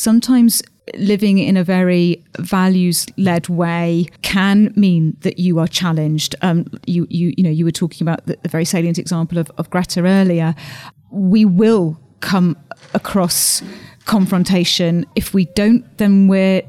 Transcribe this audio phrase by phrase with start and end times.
[0.00, 0.62] sometimes
[0.94, 6.34] living in a very values led way can mean that you are challenged.
[6.42, 9.50] Um, you, you, you know, you were talking about the, the very salient example of,
[9.58, 10.54] of Greta earlier.
[11.10, 12.56] We will come
[12.94, 13.62] across
[14.06, 15.04] confrontation.
[15.14, 16.62] If we don't, then we're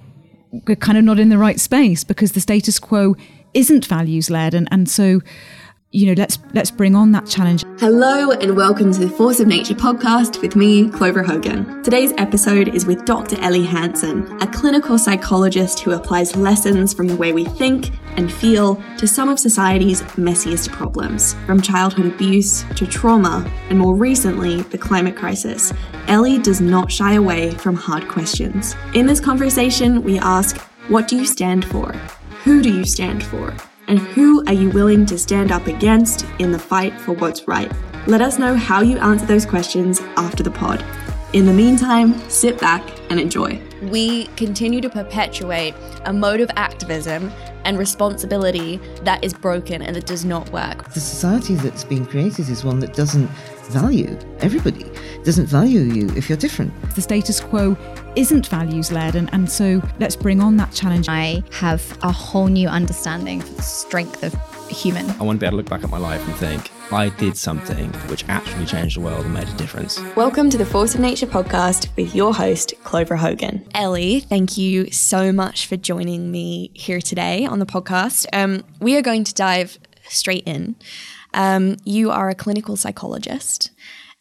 [0.68, 3.16] we're kind of not in the right space because the status quo
[3.54, 5.22] isn't values led, and and so
[5.92, 7.66] you know, let's let's bring on that challenge.
[7.80, 11.84] Hello and welcome to the Force of Nature podcast with me, Clover Hogan.
[11.84, 13.38] Today's episode is with Dr.
[13.42, 18.82] Ellie Hansen, a clinical psychologist who applies lessons from the way we think and feel
[18.98, 24.78] to some of society's messiest problems, from childhood abuse to trauma, and more recently, the
[24.78, 25.74] climate crisis.
[26.08, 28.76] Ellie does not shy away from hard questions.
[28.94, 31.92] In this conversation, we ask, what do you stand for?
[32.44, 33.54] Who do you stand for?
[33.92, 37.70] And who are you willing to stand up against in the fight for what's right?
[38.08, 40.82] Let us know how you answer those questions after the pod.
[41.34, 43.62] In the meantime, sit back and enjoy.
[43.82, 47.34] We continue to perpetuate a mode of activism
[47.66, 50.94] and responsibility that is broken and that does not work.
[50.94, 53.30] The society that's been created is one that doesn't
[53.72, 54.86] value everybody,
[55.24, 56.74] doesn't value you if you're different.
[56.94, 57.78] The status quo
[58.16, 61.08] isn't values led, and, and so let's bring on that challenge.
[61.08, 64.34] I have a whole new understanding for the strength of
[64.70, 65.10] human.
[65.12, 67.38] I want to be able to look back at my life and think, I did
[67.38, 70.02] something which actually changed the world and made a difference.
[70.16, 73.66] Welcome to the Force of Nature podcast with your host, Clover Hogan.
[73.74, 78.26] Ellie, thank you so much for joining me here today on the podcast.
[78.34, 80.76] Um, we are going to dive straight in.
[81.34, 83.72] Um, you are a clinical psychologist.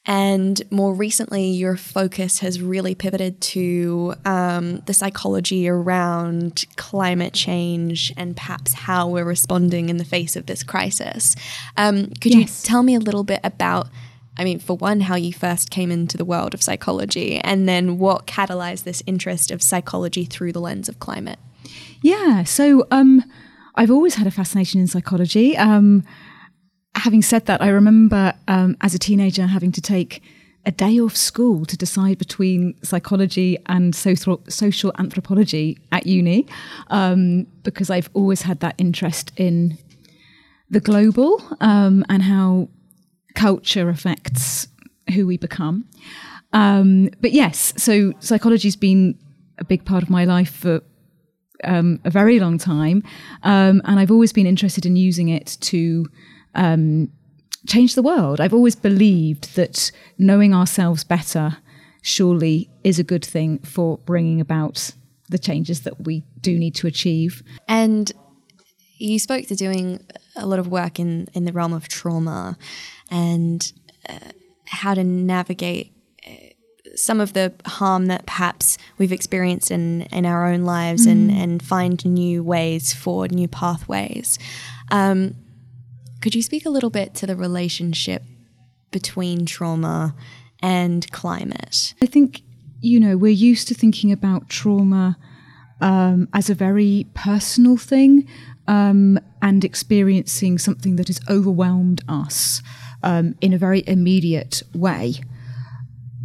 [0.07, 8.13] And more recently, your focus has really pivoted to um, the psychology around climate change
[8.17, 11.37] and perhaps how we're responding in the face of this crisis.
[11.77, 12.65] Um, could yes.
[12.65, 13.89] you tell me a little bit about?
[14.39, 17.99] I mean, for one, how you first came into the world of psychology, and then
[17.99, 21.39] what catalyzed this interest of psychology through the lens of climate?
[22.01, 23.23] Yeah, so um,
[23.75, 25.57] I've always had a fascination in psychology.
[26.95, 30.23] Having said that, I remember um, as a teenager having to take
[30.67, 36.47] a day off school to decide between psychology and social, social anthropology at uni
[36.89, 39.79] um, because I've always had that interest in
[40.69, 42.69] the global um, and how
[43.35, 44.69] culture affects
[45.15, 45.87] who we become.
[46.53, 49.19] Um, but yes, so psychology's been
[49.59, 50.83] a big part of my life for
[51.65, 53.03] um, a very long time,
[53.43, 56.07] um, and I've always been interested in using it to
[56.55, 57.11] um,
[57.67, 58.41] change the world.
[58.41, 61.59] I've always believed that knowing ourselves better
[62.03, 64.95] surely is a good thing for bringing about
[65.29, 67.43] the changes that we do need to achieve.
[67.69, 68.11] And
[68.97, 70.05] you spoke to doing
[70.37, 72.57] a lot of work in, in the realm of trauma
[73.11, 73.73] and
[74.09, 74.33] uh,
[74.67, 75.93] how to navigate
[76.27, 76.31] uh,
[76.97, 81.13] some of the harm that perhaps we've experienced in, in our own lives mm.
[81.13, 84.39] and, and find new ways for new pathways.
[84.91, 85.37] Um,
[86.21, 88.23] could you speak a little bit to the relationship
[88.91, 90.15] between trauma
[90.63, 91.95] and climate?
[92.03, 92.43] I think,
[92.81, 95.17] you know, we're used to thinking about trauma
[95.81, 98.29] um, as a very personal thing
[98.67, 102.63] um, and experiencing something that has overwhelmed us
[103.03, 105.15] um, in a very immediate way.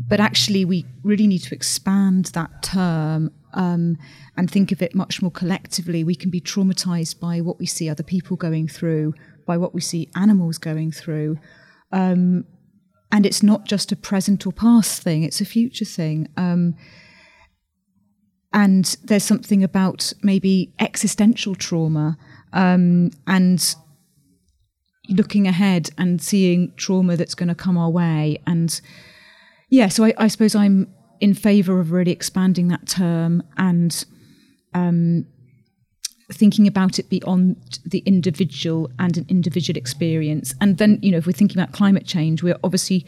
[0.07, 3.97] But actually, we really need to expand that term um,
[4.37, 6.03] and think of it much more collectively.
[6.03, 9.13] We can be traumatized by what we see other people going through,
[9.45, 11.37] by what we see animals going through.
[11.91, 12.45] Um,
[13.11, 16.27] and it's not just a present or past thing, it's a future thing.
[16.35, 16.75] Um,
[18.51, 22.17] and there's something about maybe existential trauma
[22.53, 23.75] um, and
[25.09, 28.37] looking ahead and seeing trauma that's going to come our way.
[28.47, 28.79] And
[29.69, 30.87] yeah, so I, I suppose I'm
[31.19, 34.05] in favor of really expanding that term and
[34.73, 35.25] um,
[36.31, 40.53] thinking about it beyond the individual and an individual experience.
[40.59, 43.05] And then, you know, if we're thinking about climate change, we're obviously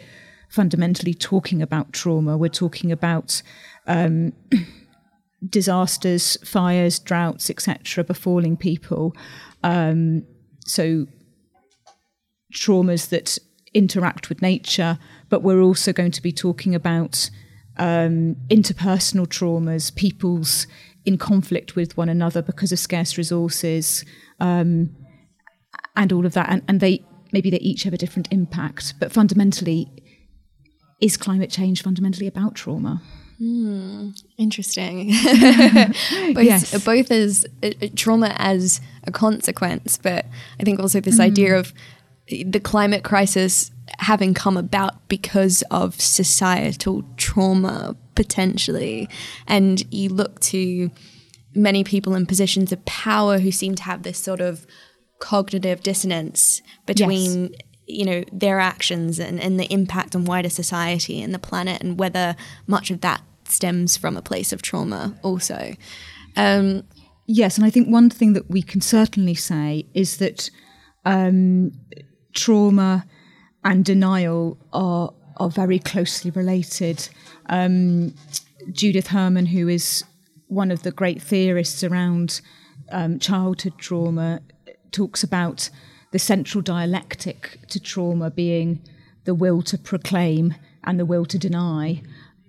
[0.49, 2.37] fundamentally talking about trauma.
[2.37, 3.41] We're talking about
[3.87, 4.33] um,
[5.49, 9.15] disasters, fires, droughts, etc., befalling people.
[9.63, 10.23] Um,
[10.65, 11.07] so
[12.53, 13.37] traumas that
[13.73, 14.97] interact with nature,
[15.29, 17.29] but we're also going to be talking about
[17.77, 20.67] um, interpersonal traumas, people's
[21.07, 24.03] in conflict with one another because of scarce resources
[24.41, 24.93] um,
[25.95, 26.49] and all of that.
[26.49, 29.89] And, and they maybe they each have a different impact, but fundamentally,
[30.99, 33.01] is climate change fundamentally about trauma?
[33.41, 35.07] Mm, interesting.
[36.33, 36.83] both, yes.
[36.83, 40.25] both as uh, uh, trauma as a consequence, but
[40.59, 41.23] I think also this mm.
[41.23, 41.73] idea of
[42.27, 49.07] the climate crisis having come about because of societal trauma potentially.
[49.47, 50.91] And you look to
[51.53, 54.65] many people in positions of power who seem to have this sort of
[55.19, 57.61] cognitive dissonance between yes.
[57.87, 61.97] you know their actions and, and the impact on wider society and the planet and
[61.97, 62.35] whether
[62.67, 65.73] much of that stems from a place of trauma also
[66.35, 66.83] um,
[67.25, 70.51] yes and i think one thing that we can certainly say is that
[71.05, 71.71] um,
[72.35, 73.05] trauma
[73.63, 77.09] and denial are are very closely related
[77.47, 78.13] um,
[78.71, 80.03] judith herman who is
[80.47, 82.41] one of the great theorists around
[82.91, 84.41] um, childhood trauma
[84.91, 85.69] talks about
[86.11, 88.81] the central dialectic to trauma being
[89.25, 90.55] the will to proclaim
[90.85, 92.01] and the will to deny.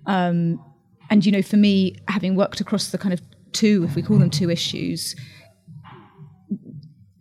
[0.06, 0.64] Um,
[1.10, 3.20] and, you know, for me, having worked across the kind of
[3.52, 5.16] two, if we call them two issues,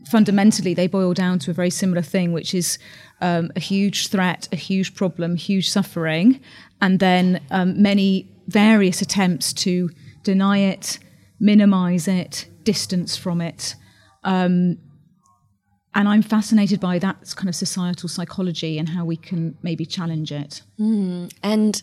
[0.09, 2.77] fundamentally they boil down to a very similar thing, which is
[3.21, 6.39] um, a huge threat, a huge problem, huge suffering,
[6.81, 9.89] and then um, many various attempts to
[10.23, 10.99] deny it,
[11.39, 13.75] minimize it, distance from it.
[14.23, 14.77] Um,
[15.95, 20.31] and I'm fascinated by that kind of societal psychology and how we can maybe challenge
[20.31, 20.61] it.
[20.79, 21.33] Mm.
[21.41, 21.81] And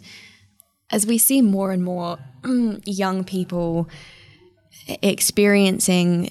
[0.91, 2.19] as we see more and more
[2.85, 3.89] young people
[5.03, 6.31] experiencing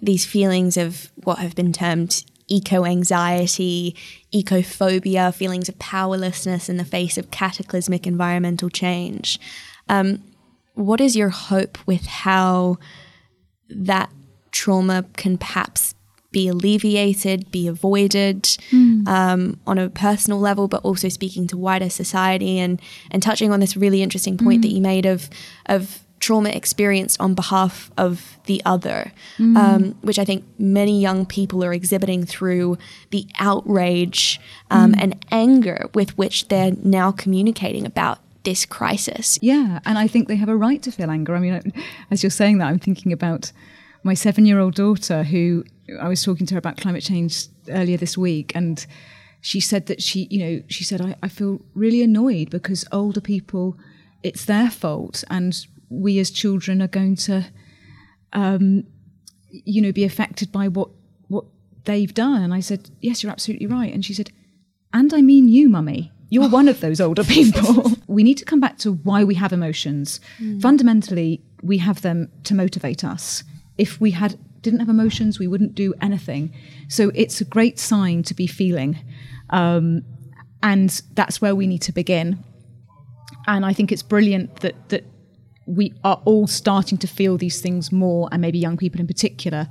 [0.00, 3.96] these feelings of what have been termed eco anxiety,
[4.34, 9.38] ecophobia, feelings of powerlessness in the face of cataclysmic environmental change.
[9.88, 10.22] Um,
[10.74, 12.78] what is your hope with how
[13.68, 14.10] that
[14.50, 15.94] trauma can perhaps
[16.34, 19.06] be alleviated, be avoided mm.
[19.06, 22.82] um, on a personal level, but also speaking to wider society and
[23.12, 24.62] and touching on this really interesting point mm.
[24.62, 25.30] that you made of
[25.66, 29.56] of trauma experienced on behalf of the other, mm.
[29.58, 32.78] um, which I think many young people are exhibiting through
[33.10, 34.40] the outrage
[34.70, 35.02] um, mm.
[35.02, 39.38] and anger with which they're now communicating about this crisis.
[39.42, 41.34] Yeah, and I think they have a right to feel anger.
[41.36, 41.72] I mean,
[42.10, 43.52] as you're saying that, I'm thinking about
[44.02, 45.64] my seven year old daughter who
[46.00, 48.86] I was talking to her about climate change earlier this week, and
[49.42, 53.20] she said that she, you know, she said, I, I feel really annoyed because older
[53.20, 53.76] people,
[54.22, 55.66] it's their fault, and
[56.00, 57.46] we as children are going to,
[58.32, 58.84] um,
[59.50, 60.90] you know, be affected by what
[61.28, 61.44] what
[61.84, 62.42] they've done.
[62.42, 63.92] And I said, Yes, you're absolutely right.
[63.92, 64.30] And she said,
[64.92, 66.12] And I mean you, mummy.
[66.30, 67.92] You're one of those older people.
[68.08, 70.20] we need to come back to why we have emotions.
[70.40, 70.60] Mm.
[70.60, 73.44] Fundamentally, we have them to motivate us.
[73.78, 76.52] If we had didn't have emotions, we wouldn't do anything.
[76.88, 78.98] So it's a great sign to be feeling.
[79.50, 80.02] Um,
[80.62, 82.42] and that's where we need to begin.
[83.46, 85.04] And I think it's brilliant that that
[85.66, 89.68] we are all starting to feel these things more, and maybe young people in particular.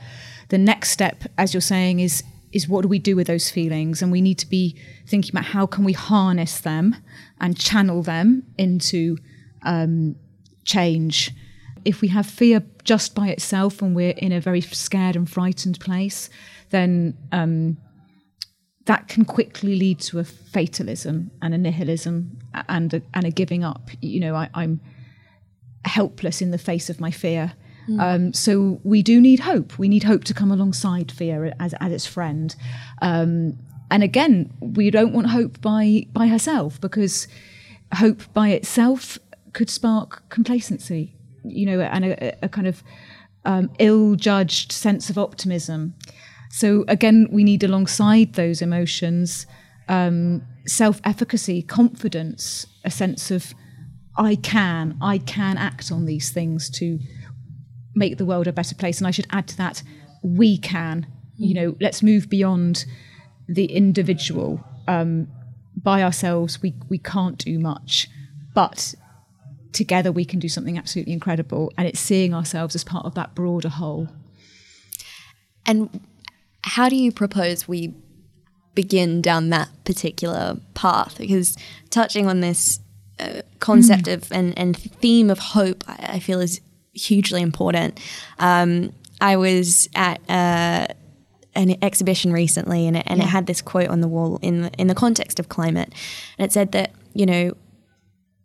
[0.50, 4.04] The next step, as you're saying, is is what do we do with those feelings?
[4.04, 6.95] And we need to be thinking about how can we harness them
[7.42, 9.18] and channel them into
[9.63, 10.16] um,
[10.63, 11.31] change
[11.86, 15.80] if we have fear just by itself and we're in a very scared and frightened
[15.80, 16.30] place,
[16.69, 17.78] then um,
[18.86, 22.38] that can quickly lead to a fatalism and a nihilism
[22.69, 23.89] and a, and a giving up.
[24.01, 24.81] You know, I, am
[25.85, 27.53] helpless in the face of my fear.
[27.88, 28.01] Mm.
[28.01, 29.77] Um, so we do need hope.
[29.77, 32.56] We need hope to come alongside fear as, as its friend.
[33.01, 33.57] Um,
[33.91, 37.27] and again, we don't want hope by by herself because
[37.94, 39.19] hope by itself
[39.51, 42.83] could spark complacency you know, and a, a kind of
[43.45, 45.93] um, ill-judged sense of optimism.
[46.50, 49.46] So again, we need alongside those emotions
[49.89, 53.53] um, self-efficacy, confidence, a sense of
[54.15, 57.00] I can, I can act on these things to
[57.96, 59.00] make the world a better place.
[59.00, 59.84] And I should add to that,
[60.24, 61.08] we can.
[61.36, 62.86] You know, let's move beyond
[63.48, 64.63] the individual.
[64.88, 65.27] Um,
[65.75, 68.08] by ourselves, we we can't do much,
[68.53, 68.93] but
[69.72, 71.74] together we can do something absolutely incredible.
[71.77, 74.08] And it's seeing ourselves as part of that broader whole.
[75.65, 76.01] And
[76.62, 77.96] how do you propose we
[78.75, 81.17] begin down that particular path?
[81.17, 81.58] Because
[81.89, 82.79] touching on this
[83.24, 84.13] uh, concept mm.
[84.13, 86.62] of and, and theme of hope, I, I feel is
[86.94, 88.00] hugely important.
[88.39, 90.88] Um, I was at uh,
[91.56, 93.25] an exhibition recently, and, it, and yeah.
[93.25, 95.94] it had this quote on the wall in the, in the context of climate,
[96.38, 97.53] and it said that you know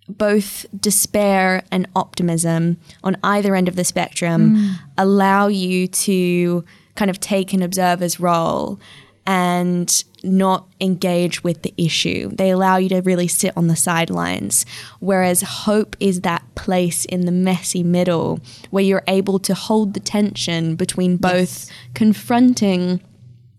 [0.08, 4.75] both despair and optimism on either end of the spectrum mm.
[4.97, 8.80] allow you to kind of take an observer's role
[9.28, 12.30] and not engage with the issue.
[12.30, 14.64] They allow you to really sit on the sidelines.
[15.00, 20.00] Whereas hope is that place in the messy middle where you're able to hold the
[20.00, 21.70] tension between both yes.
[21.94, 23.02] confronting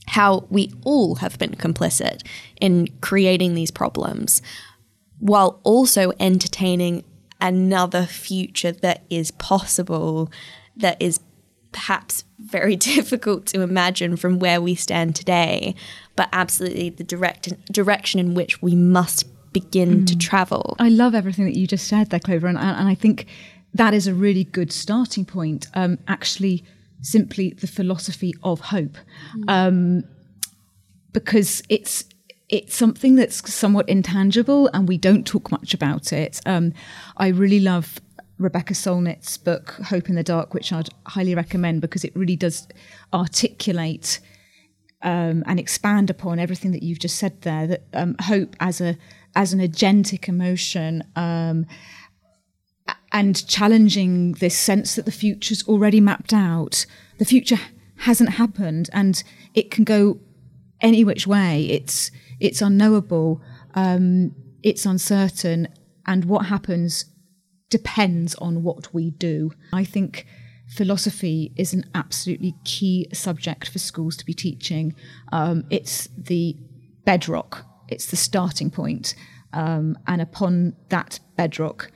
[0.08, 2.24] how we all have been complicit
[2.60, 4.42] in creating these problems,
[5.20, 7.04] while also entertaining
[7.40, 10.32] another future that is possible,
[10.76, 11.20] that is
[11.72, 15.76] perhaps very difficult to imagine from where we stand today,
[16.16, 20.76] but absolutely the direct direction in which we must begin to travel.
[20.80, 23.26] I love everything that you just said there, Clover, and, and I think
[23.74, 25.68] that is a really good starting point.
[25.74, 26.64] Um, actually,
[27.02, 28.98] simply the philosophy of hope,
[29.48, 30.04] um,
[31.14, 32.06] because it's
[32.50, 36.42] it's something that's somewhat intangible, and we don't talk much about it.
[36.46, 36.74] Um,
[37.18, 38.00] I really love
[38.40, 42.68] Rebecca Solnit's book "Hope in the Dark," which I'd highly recommend because it really does
[43.14, 44.20] articulate
[45.02, 47.68] um, and expand upon everything that you've just said there.
[47.68, 48.98] That um, hope as a
[49.36, 51.66] as an agentic emotion um,
[53.12, 56.86] and challenging this sense that the future's already mapped out.
[57.18, 57.60] The future
[57.98, 59.22] hasn't happened, and
[59.54, 60.20] it can go
[60.82, 61.66] any which way.
[61.66, 63.42] It's it's unknowable.
[63.76, 65.68] Um, it's uncertain,
[66.06, 67.06] and what happens
[67.70, 69.52] depends on what we do.
[69.74, 70.26] I think
[70.68, 74.96] philosophy is an absolutely key subject for schools to be teaching.
[75.32, 76.56] Um, it's the
[77.06, 79.16] bedrock, it's the starting point.
[79.52, 81.92] Um, and upon that bedrock,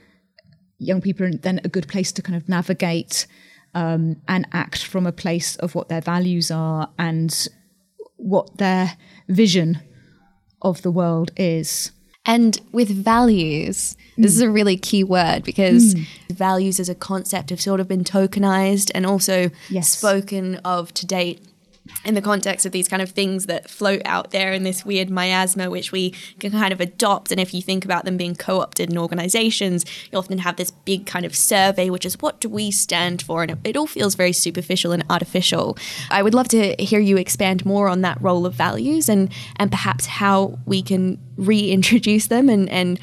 [0.78, 3.26] young people are then a good place to kind of navigate
[3.74, 7.48] um, and act from a place of what their values are and
[8.16, 8.96] what their
[9.28, 9.80] vision
[10.62, 11.92] of the world is.
[12.26, 14.46] And with values, this is mm.
[14.46, 16.06] a really key word because mm.
[16.30, 19.90] values as a concept have sort of been tokenized and also Yes.
[19.90, 21.40] spoken of to date
[22.04, 25.10] in the context of these kind of things that float out there in this weird
[25.10, 27.30] miasma, which we can kind of adopt.
[27.30, 30.70] And if you think about them being co opted in organizations, you often have this
[30.70, 33.42] big kind of survey, which is what do we stand for?
[33.42, 35.76] And it, all feels very superficial and artificial.
[36.10, 39.70] I would love to hear you expand more on that role of values and, and
[39.70, 43.00] perhaps how we can reintroduce them and, and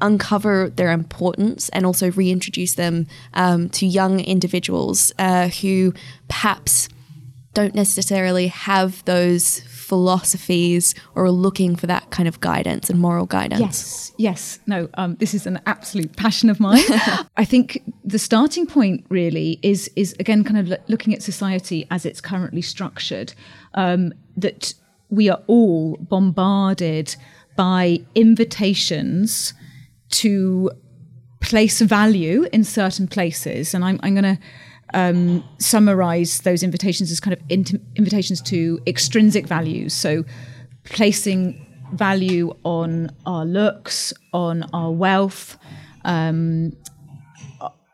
[0.00, 5.94] uncover their importance and also reintroduce them um, to young individuals uh, who
[6.28, 6.88] perhaps
[7.52, 13.26] don't necessarily have those philosophies or are looking for that kind of guidance and moral
[13.26, 13.60] guidance.
[13.60, 14.60] Yes, yes.
[14.66, 16.84] No, um, this is an absolute passion of mine.
[17.36, 21.86] I think the starting point really is is again kind of lo- looking at society
[21.90, 23.32] as it's currently structured.
[23.74, 24.74] Um, that
[25.08, 27.16] we are all bombarded
[27.56, 29.54] by invitations
[30.10, 30.70] to
[31.40, 34.40] place value in certain places, and I'm, I'm going to
[34.94, 39.94] um, summarize those invitations as kind of int- invitations to extrinsic values.
[39.94, 40.24] So,
[40.84, 45.58] placing value on our looks, on our wealth,
[46.04, 46.76] um,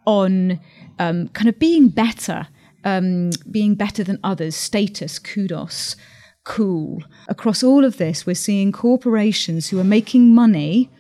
[0.06, 0.60] on
[0.98, 2.46] um, kind of being better,
[2.84, 5.96] um, being better than others, status, kudos,
[6.44, 7.02] cool.
[7.28, 10.90] Across all of this, we're seeing corporations who are making money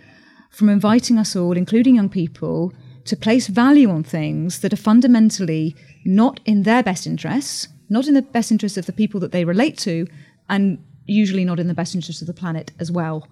[0.50, 2.72] from inviting us all, including young people,
[3.06, 8.14] to place value on things that are fundamentally not in their best interests, not in
[8.14, 10.06] the best interests of the people that they relate to,
[10.48, 13.28] and usually not in the best interests of the planet as well.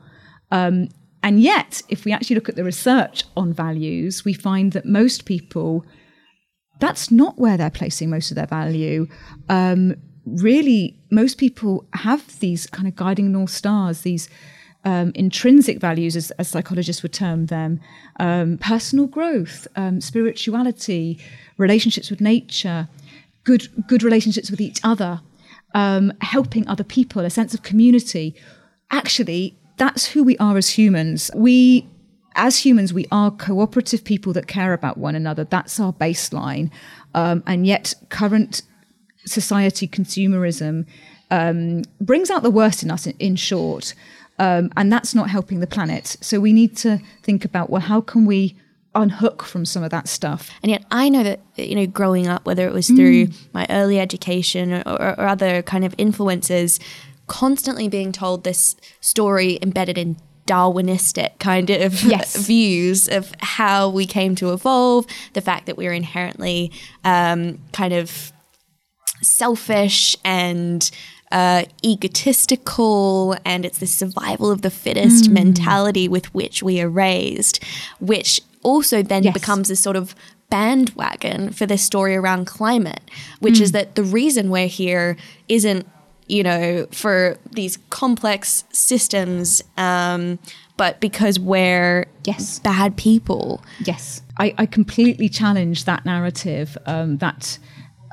[0.51, 0.89] Um,
[1.23, 5.25] and yet, if we actually look at the research on values, we find that most
[5.25, 5.85] people,
[6.81, 9.09] that's not where they're placing most of their value.
[9.49, 14.29] Um, really, most people have these kind of guiding North Stars, these
[14.85, 17.81] um, intrinsic values, as, as psychologists would term them,
[18.21, 21.19] um, personal growth, um, spirituality,
[21.57, 22.89] relationships with nature,
[23.45, 25.21] good good relationships with each other,
[25.75, 28.35] um, helping other people, a sense of community.
[28.91, 31.31] Actually, that's who we are as humans.
[31.35, 31.89] We,
[32.37, 35.45] as humans, we are cooperative people that care about one another.
[35.45, 36.71] That's our baseline.
[37.15, 38.63] Um, and yet, current
[39.27, 40.87] society consumerism
[41.31, 43.95] um, brings out the worst in us, in, in short.
[44.39, 46.17] Um, and that's not helping the planet.
[46.21, 48.57] So we need to think about well, how can we
[48.95, 50.51] unhook from some of that stuff?
[50.63, 53.99] And yet, I know that you know, growing up, whether it was through my early
[54.01, 56.81] education or, or, or other kind of influences,
[57.27, 62.37] constantly being told this story embedded in Darwinistic kind of Yes.
[62.37, 66.71] views of how we came to evolve, the fact that we're inherently
[67.05, 68.33] um, kind of
[69.23, 70.91] selfish and
[71.35, 77.63] uh, egotistical, and it's the survival of the fittest mentality with which we are raised,
[78.01, 79.35] which also then Yes.
[79.35, 80.15] becomes a sort of
[80.49, 83.03] bandwagon for this story around climate,
[83.41, 85.17] which is that the reason we're here
[85.49, 85.85] isn't,
[86.29, 90.39] you know, for these complex systems, um,
[90.77, 92.61] but because we're Yes.
[92.61, 93.61] bad people.
[93.85, 97.59] Yes, I, I completely challenge that narrative, um, that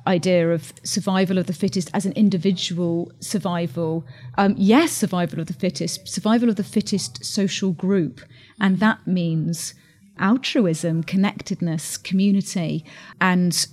[0.08, 4.06] idea of survival of the fittest as an individual survival.
[4.38, 8.22] Um, yes, survival of the fittest, survival of the fittest social group.
[8.60, 9.74] And that means
[10.20, 12.86] altruism, connectedness, community.
[13.20, 13.68] And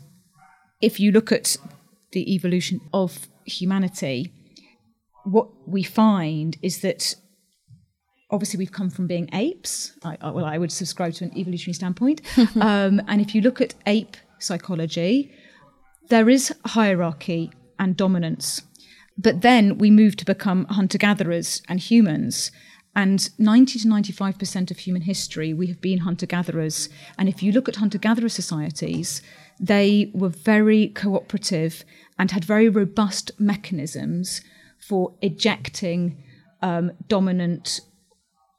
[0.81, 1.57] if you look at
[2.13, 4.33] the evolution of humanity,
[5.25, 7.15] what we find is that
[8.31, 9.93] obviously we've come from being apes.
[10.05, 12.21] I, well, I would subscribe to an evolutionary standpoint.
[12.61, 15.33] um, and if you look at ape psychology,
[16.09, 18.63] there is hierarchy and dominance.
[19.17, 22.51] But then we move to become hunter gatherers and humans.
[22.95, 26.89] And 90 to 95% of human history, we have been hunter gatherers.
[27.19, 29.23] And if you look at hunter gatherer societies,
[29.61, 31.85] they were very cooperative
[32.19, 34.41] and had very robust mechanisms
[34.79, 36.23] for ejecting
[36.63, 37.81] um, dominant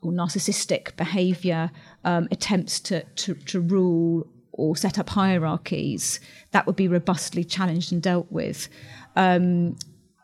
[0.02, 1.72] or narcissistic behavior,
[2.06, 4.28] um, attempts to, to, to rule
[4.60, 6.20] or set up hierarchies,
[6.52, 8.70] that would be robustly challenged and dealt with.
[9.16, 9.78] Um,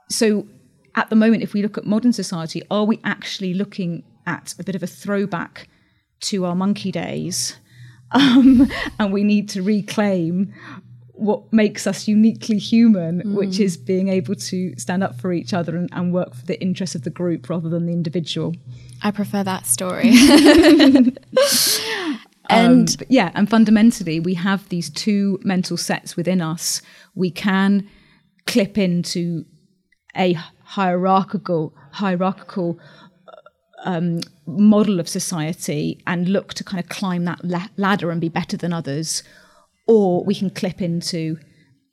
[0.10, 0.48] so,
[0.96, 4.64] at the moment, if we look at modern society, are we actually looking at a
[4.64, 5.68] bit of a throwback
[6.22, 7.58] to our monkey days?
[8.12, 10.54] Um, and we need to reclaim
[11.14, 13.36] what makes us uniquely human, mm.
[13.36, 16.62] which is being able to stand up for each other and, and, work for the
[16.62, 18.54] interests of the group rather than the individual.
[19.02, 20.12] I prefer that story.
[22.50, 26.82] and um, yeah, and fundamentally, we have these two mental sets within us.
[27.16, 27.90] We can
[28.46, 29.46] clip into
[30.16, 30.34] a
[30.64, 32.80] hierarchical hierarchical
[33.84, 38.30] um, model of society and look to kind of climb that la- ladder and be
[38.30, 39.24] better than others,
[39.88, 41.38] or we can clip into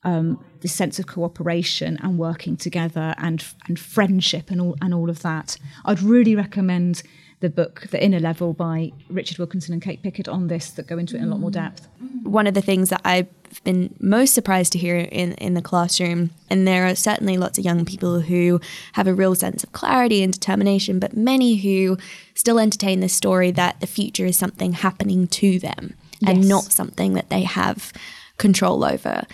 [0.05, 5.11] um, the sense of cooperation and working together and and friendship and all and all
[5.11, 5.57] of that.
[5.85, 7.03] I'd really recommend
[7.43, 10.97] the book The Inner Level by Richard Wilkinson and Kate Pickett on this that go
[10.97, 11.89] into it in a lot more depth.
[12.23, 13.29] One of the things that I've
[13.65, 17.65] been most surprised to hear in, in the classroom, and there are certainly lots of
[17.65, 18.61] young people who
[18.93, 21.99] have a real sense of clarity and determination, but many who
[22.35, 26.31] still entertain this story that the future is something happening to them yes.
[26.31, 27.93] and not something that they have
[28.39, 29.25] control over.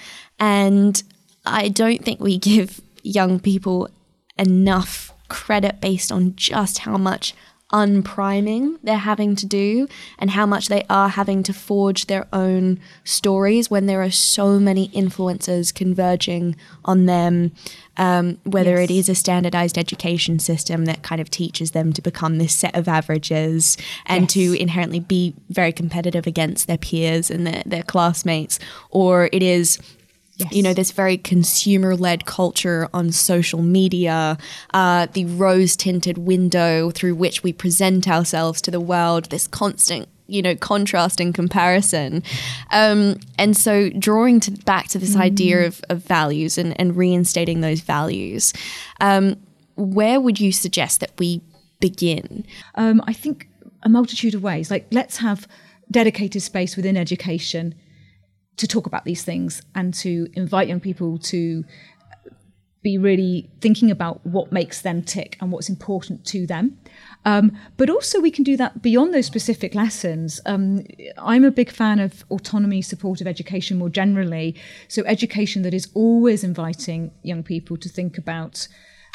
[0.41, 1.01] And
[1.45, 3.91] I don't think we give young people
[4.39, 7.35] enough credit based on just how much
[7.73, 9.87] unpriming they're having to do
[10.19, 14.59] and how much they are having to forge their own stories when there are so
[14.59, 17.53] many influences converging on them.
[17.99, 18.91] Um, whether yes.
[18.91, 22.77] it is a standardized education system that kind of teaches them to become this set
[22.77, 23.77] of averages
[24.07, 24.33] and yes.
[24.35, 29.81] to inherently be very competitive against their peers and their, their classmates, or it is
[30.39, 30.53] Yes.
[30.53, 34.39] You know, this very consumer led culture on social media,
[34.73, 40.09] uh, the rose tinted window through which we present ourselves to the world, this constant
[40.29, 42.23] you know contrast and comparison
[42.71, 45.21] um, and so drawing to, back to this mm.
[45.21, 48.53] idea of, of, values and, and, reinstating those values
[49.01, 49.37] um,
[49.77, 51.41] where would you suggest that we
[51.81, 53.49] begin um, i think
[53.85, 55.49] a multitude of ways like let's have
[55.91, 57.75] dedicated space within education
[58.59, 61.65] to talk about these things and to invite young people to
[62.83, 66.79] be really thinking about what makes them tick and what's important to them.
[67.25, 70.41] Um, but also, we can do that beyond those specific lessons.
[70.47, 70.85] Um,
[71.19, 74.55] I'm a big fan of autonomy supportive education more generally.
[74.87, 78.69] So, education that is always inviting young people to think about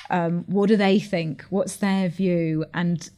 [0.09, 3.09] um, what do they think, what's their view, and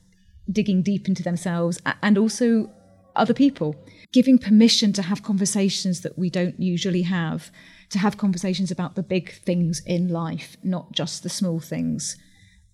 [0.52, 2.70] digging deep into themselves and also
[3.16, 3.76] other people
[4.16, 7.52] giving permission to have conversations that we don't usually have,
[7.90, 12.16] to have conversations about the big things in life, not just the small things.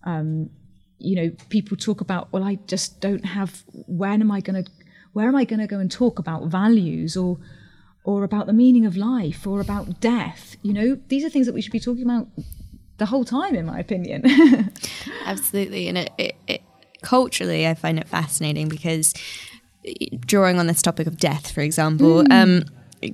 [0.04, 0.50] Um,
[0.98, 3.64] you know, people talk about, well, I just don't have.
[3.88, 4.70] When am I going to?
[5.14, 7.38] Where am I going to go and talk about values or,
[8.04, 10.54] or about the meaning of life or about death?
[10.62, 12.28] You know, these are things that we should be talking about
[12.98, 14.22] the whole time, in my opinion.
[15.26, 16.62] Absolutely, and it, it, it
[17.02, 19.12] culturally, I find it fascinating because
[20.26, 22.32] drawing on this topic of death, for example, mm.
[22.32, 22.64] um,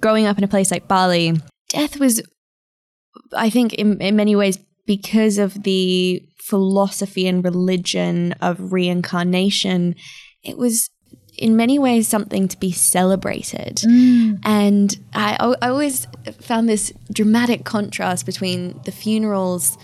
[0.01, 1.35] growing up in a place like Bali,
[1.71, 2.23] death was,
[3.37, 9.95] I think, in, in many ways, because of the philosophy and religion of reincarnation,
[10.43, 10.89] it was
[11.37, 13.77] in many ways something to be celebrated.
[13.77, 14.41] Mm.
[14.45, 16.07] And I, I always
[16.41, 19.79] found this dramatic contrast between the funerals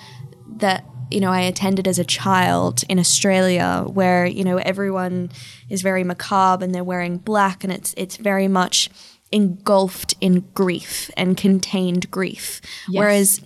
[0.57, 5.31] that you know I attended as a child in Australia, where you know everyone
[5.69, 8.91] is very macabre and they're wearing black, and it's it's very much
[9.33, 12.61] engulfed in grief and contained grief.
[12.89, 13.01] Yes.
[13.01, 13.41] Whereas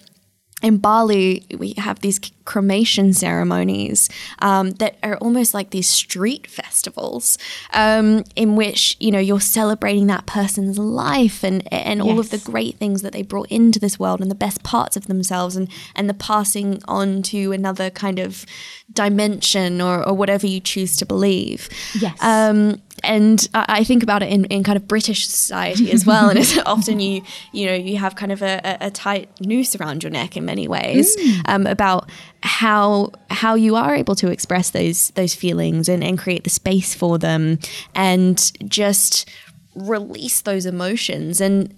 [0.63, 4.09] in Bali, we have these cremation ceremonies
[4.41, 7.39] um, that are almost like these street festivals
[7.75, 12.39] um, in which you know you're celebrating that person's life and and all of the
[12.39, 15.69] great things that they brought into this world and the best parts of themselves and
[15.95, 18.47] and the passing on to another kind of
[18.93, 21.69] dimension or, or whatever you choose to believe.
[22.01, 22.17] Yes.
[22.23, 26.29] Um, and I think about it in, in kind of British society as well.
[26.31, 30.03] and it's often you you know you have kind of a, a- tight noose around
[30.03, 32.11] your neck in many ways um, about
[32.43, 36.95] how how you are able to express those those feelings and, and create the space
[36.95, 37.59] for them
[37.95, 39.29] and just
[39.75, 41.75] release those emotions and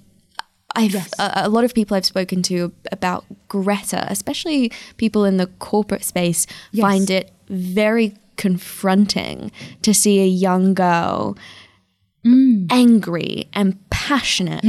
[0.77, 5.49] I've a, a lot of people I've spoken to about Greta, especially people in the
[5.59, 6.83] corporate space, Yes.
[6.83, 11.37] find it very confronting to see a young girl
[12.71, 14.65] angry and passionate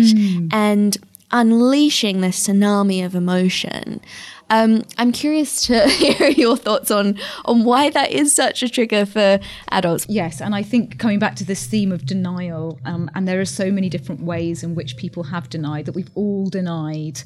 [0.51, 0.97] and
[1.31, 4.01] unleashing this tsunami of emotion.
[4.49, 9.05] Um, I'm curious to hear your thoughts on on why that is such a trigger
[9.05, 9.39] for
[9.71, 10.05] adults.
[10.09, 13.45] Yes, and I think coming back to this theme of denial, um, and there are
[13.45, 17.21] so many different ways in which people have denied that we've all denied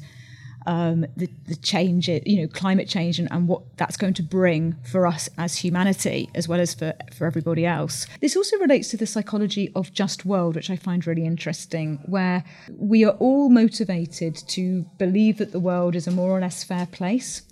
[0.66, 4.74] um, the, the change, you know, climate change and, and what that's going to bring
[4.84, 8.06] for us as humanity, as well as for, for everybody else.
[8.20, 12.44] This also relates to the psychology of just world, which I find really interesting, where
[12.76, 16.86] we are all motivated to believe that the world is a more or less fair
[16.86, 17.42] place.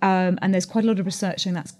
[0.00, 1.74] Um, and there's quite a lot of research showing that's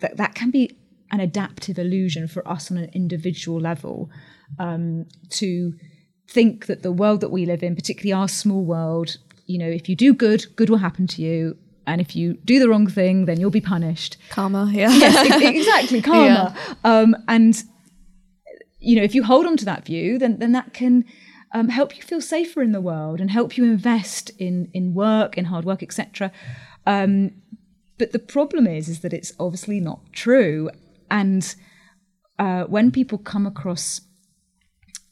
[0.00, 0.76] that that can be
[1.12, 4.10] an adaptive illusion for us on an individual level
[4.58, 5.74] um, to
[6.28, 9.18] think that the world that we live in, particularly our small world,
[9.52, 12.58] you know, if you do good, good will happen to you, and if you do
[12.58, 14.16] the wrong thing, then you'll be punished.
[14.30, 14.90] Karma, yeah.
[14.90, 16.56] Yes, exactly, karma.
[16.84, 17.62] Um, and
[18.80, 21.04] you know, if you hold on to that view, then then that can
[21.52, 25.36] um, help you feel safer in the world and help you invest in in work,
[25.36, 26.32] in hard work, etc.
[26.86, 27.32] Um,
[27.98, 30.70] but the problem is, is that it's obviously not true.
[31.10, 31.54] And
[32.38, 34.00] uh, when people come across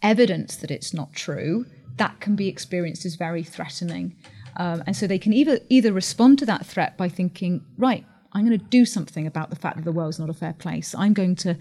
[0.02, 4.16] evidence that it's not true, that can be experienced as very threatening.
[4.56, 8.46] Um, and so they can either either respond to that threat by thinking, right, I'm
[8.46, 10.94] going to do something about the fact that the world's not a fair place.
[10.94, 11.56] I'm going to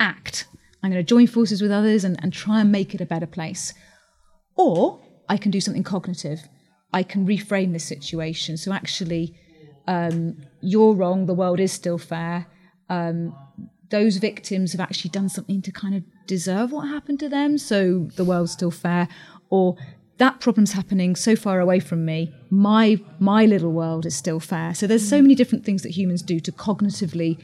[0.00, 0.46] act.
[0.82, 3.26] I'm going to join forces with others and, and try and make it a better
[3.26, 3.74] place.
[4.56, 6.40] Or I can do something cognitive.
[6.92, 8.56] I can reframe this situation.
[8.56, 9.34] So actually,
[9.86, 11.26] um, you're wrong.
[11.26, 12.46] The world is still fair.
[12.88, 13.34] Um,
[13.90, 17.58] those victims have actually done something to kind of deserve what happened to them.
[17.58, 19.08] So the world's still fair.
[19.50, 19.76] Or
[20.18, 22.34] that problem's happening so far away from me.
[22.50, 24.74] My my little world is still fair.
[24.74, 27.42] So there's so many different things that humans do to cognitively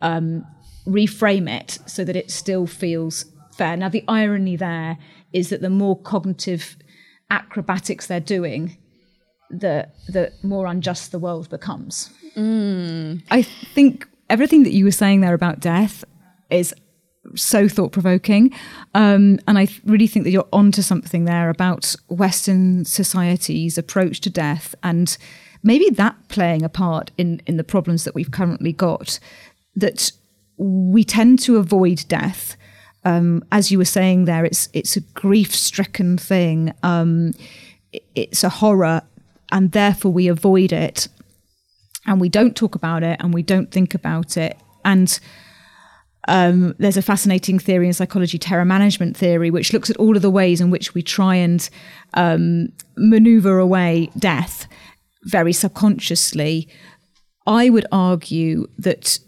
[0.00, 0.44] um,
[0.86, 3.26] reframe it so that it still feels
[3.56, 3.76] fair.
[3.76, 4.98] Now the irony there
[5.32, 6.76] is that the more cognitive
[7.30, 8.76] acrobatics they're doing,
[9.50, 12.10] the the more unjust the world becomes.
[13.30, 16.04] I think everything that you were saying there about death
[16.50, 16.74] is
[17.36, 18.52] so thought provoking,
[18.94, 24.30] um, and I really think that you're onto something there about Western society's approach to
[24.30, 25.16] death, and
[25.62, 29.18] maybe that playing a part in in the problems that we've currently got.
[29.76, 30.12] That
[30.56, 32.56] we tend to avoid death.
[33.04, 36.72] Um, as you were saying there, it's it's a grief stricken thing.
[36.82, 37.32] Um,
[38.14, 39.02] it's a horror,
[39.50, 41.08] and therefore we avoid it
[42.06, 44.58] and we don't talk about it and we don't think about it.
[44.84, 45.18] And
[46.28, 50.22] um, there's a fascinating theory in psychology, terror management theory, which looks at all of
[50.22, 51.68] the ways in which we try and
[52.14, 54.66] um, maneuver away death
[55.24, 56.68] very subconsciously.
[57.46, 59.18] I would argue that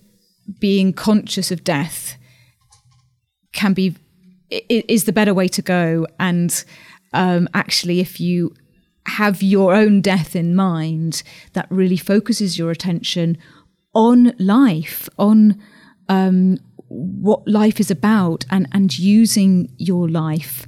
[0.60, 2.16] being conscious of death
[3.52, 3.96] can be
[4.50, 6.06] is the better way to go.
[6.20, 6.64] And
[7.12, 8.54] um, actually, if you
[9.06, 13.38] have your own death in mind, that really focuses your attention
[13.94, 15.60] on life, on
[16.08, 20.66] um, what life is about, and and using your life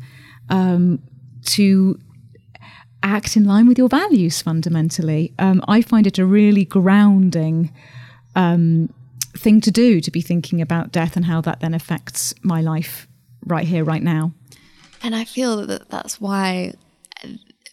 [0.49, 1.03] um,
[1.45, 1.99] to
[3.03, 4.43] act in line with your values.
[4.43, 7.73] Fundamentally, um, I find it a really grounding
[8.35, 8.93] um,
[9.37, 13.07] thing to do to be thinking about death and how that then affects my life
[13.47, 14.33] right here, right now.
[15.03, 16.75] And I feel that that's why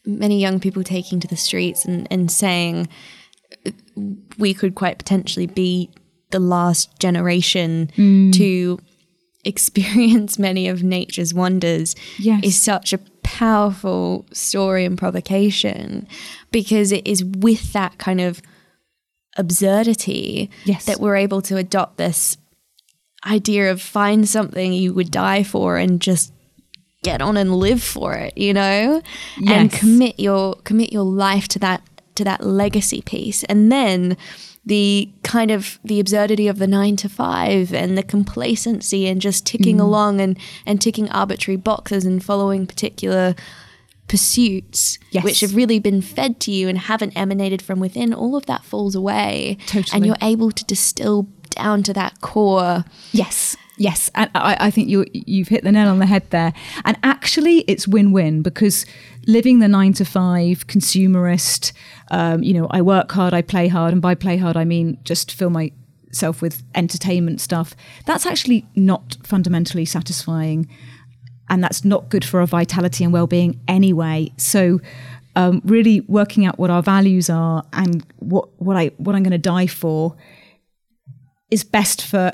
[0.06, 2.88] many young people taking to the streets and, and saying
[4.38, 5.90] we could quite potentially be
[6.36, 8.32] the last generation hmm.
[8.32, 8.78] to
[9.46, 12.44] experience many of nature's wonders Yes.
[12.44, 16.08] is such a powerful story and provocation
[16.52, 18.42] because it is with that kind of
[19.38, 20.86] absurdity Yes.
[20.86, 22.38] that we're able to adopt this
[23.26, 26.34] idea of find something you would die for and just
[27.04, 29.02] get on and live for it, you know?
[29.48, 31.82] And commit your commit your life to that
[32.16, 33.44] to that legacy piece.
[33.46, 34.18] And then
[34.66, 39.46] the kind of the absurdity of the nine to five and the complacency and just
[39.46, 39.82] ticking mm.
[39.82, 43.36] along and, and ticking arbitrary boxes and following particular
[44.08, 45.24] pursuits Yes.
[45.24, 48.64] which have really been fed to you and haven't emanated from within all of that
[48.64, 49.96] falls away Totally.
[49.96, 54.90] and you're able to distill down to that core Yes, yes, and I, I think
[54.90, 56.54] you you've hit the nail on the head there.
[56.84, 58.86] And actually, it's win-win because
[59.28, 61.72] living the nine to five consumerist,
[62.12, 64.98] um, you know, I work hard, I play hard, and by play hard I mean
[65.04, 67.76] just fill myself with entertainment stuff.
[68.06, 70.70] That's actually not fundamentally satisfying,
[71.50, 74.32] and that's not good for our vitality and well-being anyway.
[74.38, 74.80] So.
[75.38, 79.32] Um, really working out what our values are and what, what I what I'm going
[79.32, 80.16] to die for
[81.52, 82.32] is best for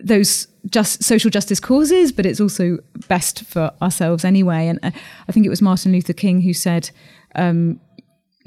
[0.00, 4.66] those just social justice causes, but it's also best for ourselves anyway.
[4.66, 4.90] And uh,
[5.28, 6.90] I think it was Martin Luther King who said,
[7.34, 7.80] um,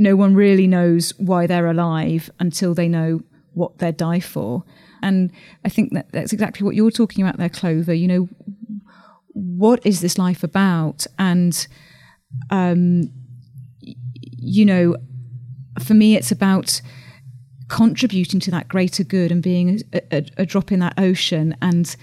[0.01, 3.21] "No one really knows why they're alive until they know
[3.53, 4.63] what they're die for."
[5.03, 5.31] And
[5.65, 7.93] I think that that's exactly what you're talking about there, Clover.
[7.93, 8.29] You know,
[9.33, 11.05] what is this life about?
[11.17, 11.67] And
[12.49, 13.11] um,
[13.81, 14.95] you know,
[15.79, 16.81] for me, it's about
[17.67, 21.55] contributing to that greater good and being a, a, a drop in that ocean.
[21.61, 21.95] And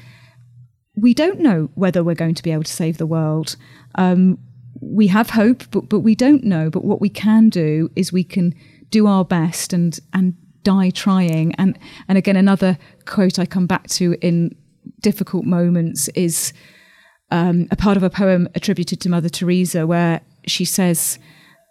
[0.97, 3.57] we don't know whether we're going to be able to save the world.
[3.97, 4.39] Um,
[4.81, 6.71] we have hope, but but we don't know.
[6.71, 8.55] But what we can do is we can
[8.91, 11.55] do our best and and die trying.
[11.57, 14.55] And and again, another quote I come back to in
[15.01, 16.53] difficult moments is
[17.31, 21.19] um, a part of a poem attributed to Mother Teresa, where she says,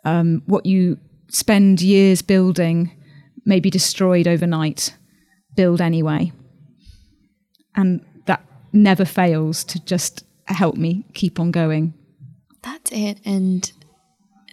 [0.05, 0.97] um, "What you
[1.29, 2.91] spend years building
[3.45, 4.95] may be destroyed overnight.
[5.55, 6.31] Build anyway."
[7.75, 8.43] And that
[8.73, 11.93] never fails to just help me keep on going.
[12.67, 13.19] That's it.
[13.23, 13.71] And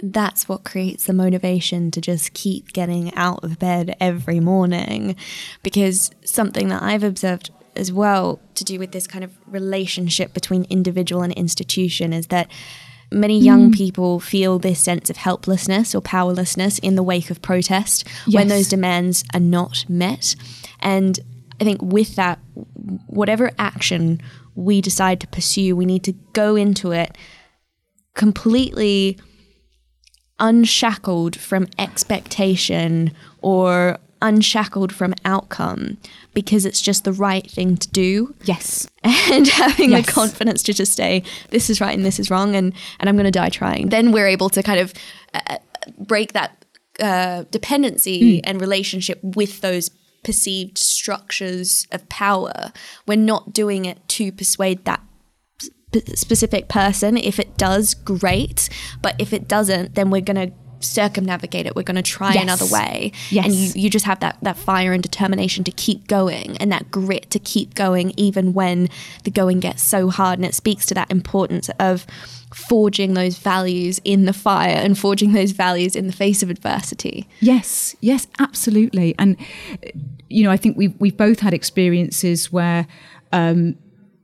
[0.01, 5.17] that's what creates the motivation to just keep getting out of bed every morning.
[5.65, 10.63] Because something that I've observed as well to do with this kind of relationship between
[10.71, 12.49] individual and institution is that
[13.11, 13.75] many young mm.
[13.75, 18.69] people feel this sense of helplessness or powerlessness in the wake of protest when those
[18.69, 20.37] demands are not met.
[20.79, 21.19] And
[21.61, 22.39] I think with that,
[23.09, 24.23] whatever action
[24.55, 27.19] we decide to pursue, we need to go into it
[28.15, 29.19] completely
[30.41, 35.99] unshackled from expectation or unshackled from outcome
[36.33, 38.89] because it's just the right thing to do Yes.
[39.05, 40.07] and having Yes.
[40.07, 43.17] the confidence to just say this is right and this is wrong and and I'm
[43.17, 44.95] going to die trying then we're able to kind of
[45.35, 45.59] uh,
[45.99, 46.65] break that
[47.01, 49.91] uh, dependency and relationship with those
[50.23, 52.73] perceived structures of power
[53.07, 55.03] we're not doing it to persuade that
[56.01, 57.17] sp- specific person.
[57.17, 58.69] If it does, great.
[59.03, 61.75] But if it doesn't, then we're going to circumnavigate it.
[61.75, 62.43] We're going to try Yes.
[62.43, 63.13] another way.
[63.31, 63.47] Yes.
[63.47, 66.91] And you, you just have that, that fire and determination to keep going and that
[66.91, 68.91] grit to keep going even when
[69.25, 70.39] the going gets so hard.
[70.39, 72.07] And it speaks to that importance of
[72.53, 77.27] forging those values in the fire and forging those values in the face of adversity.
[77.41, 79.15] Yes, yes, absolutely.
[79.19, 79.37] And
[80.29, 82.87] you know, I think we've we've both had experiences where
[83.33, 83.77] um,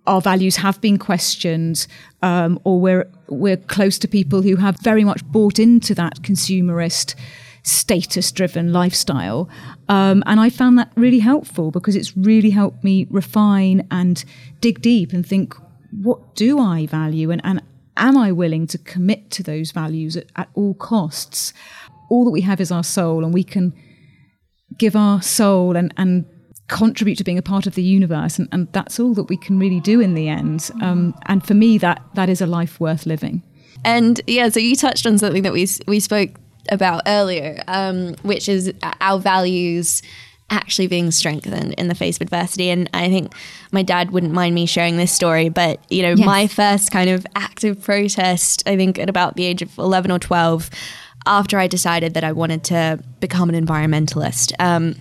[0.07, 1.87] our values have been questioned,
[2.23, 7.15] um, or we're we're close to people who have very much bought into that consumerist
[7.63, 9.49] status-driven lifestyle,
[9.89, 14.25] um, and I found that really helpful because it's really helped me refine and
[14.61, 15.55] dig deep and think,
[15.91, 17.63] what do I value, and and
[17.97, 21.53] am I willing to commit to those values at, at all costs?
[22.09, 23.75] All that we have is our soul, and we can
[24.79, 26.25] give our soul and, and
[26.71, 28.39] contribute to being a part of the universe.
[28.39, 30.71] And, and that's all that we can really do in the end.
[30.81, 33.43] Um, and for me, that that is a life worth living.
[33.85, 36.31] And yeah, so you touched on something that we we spoke
[36.71, 40.03] about earlier, um, which is our values
[40.51, 42.71] actually being strengthened in the face of adversity.
[42.71, 43.33] And I think
[43.73, 46.27] my dad wouldn't mind me sharing this story, but you know, Yes.
[46.27, 50.19] my first kind of active protest, I think at about the age of eleven or
[50.19, 50.69] twelve,
[51.25, 54.53] after I decided that I wanted to become an environmentalist.
[54.59, 54.97] Um,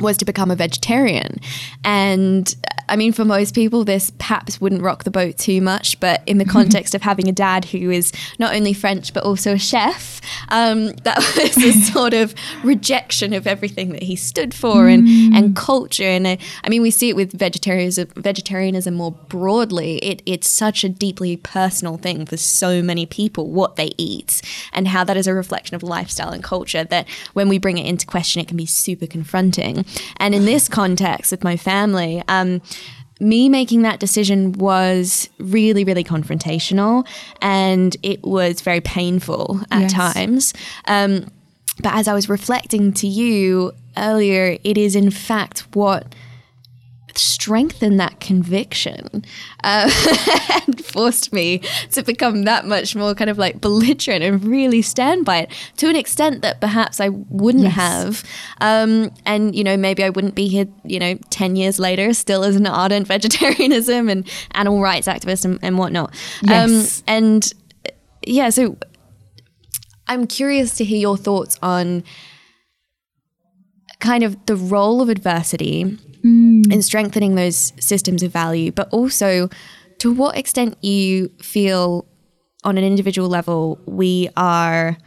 [0.00, 1.40] was to become a vegetarian.
[1.84, 2.54] And
[2.88, 6.38] I mean, for most people, this perhaps wouldn't rock the boat too much, but in
[6.38, 10.20] the context of having a dad who is not only French, but also a chef,
[10.48, 12.34] um, that was a sort of
[12.64, 16.04] rejection of everything that he stood for and, and culture.
[16.04, 19.98] And uh, I mean, we see it with vegetarianism, vegetarianism more broadly.
[19.98, 24.88] It, it's such a deeply personal thing for so many people, what they eat and
[24.88, 28.06] how that is a reflection of lifestyle and culture that when we bring it into
[28.06, 29.84] question, it can be super confronting.
[30.18, 32.60] And in this context with my family, um,
[33.20, 37.06] me making that decision was really, really confrontational
[37.42, 39.92] and it was very painful at Yes.
[39.92, 40.54] times.
[40.86, 41.26] Um,
[41.82, 46.14] but as I was reflecting to you earlier, it is in fact what
[47.18, 49.24] strengthened that conviction
[49.64, 49.90] uh,
[50.66, 51.60] and forced me
[51.92, 55.88] to become that much more kind of like belligerent and really stand by it to
[55.88, 57.74] an extent that perhaps I wouldn't Yes.
[57.74, 58.24] have.
[58.60, 62.44] Um, and, you know, maybe I wouldn't be here, you know, 10 years later, still
[62.44, 66.14] as an ardent vegetarianism and animal rights activist and, and whatnot.
[66.42, 67.00] Yes.
[67.00, 67.52] Um, and
[68.26, 68.76] yeah, so
[70.08, 72.02] I'm curious to hear your thoughts on
[74.00, 75.84] kind of the role of adversity
[76.24, 76.72] mm.
[76.72, 79.48] in strengthening those systems of value, but also
[79.98, 82.06] to what extent you feel
[82.64, 84.98] on an individual level we are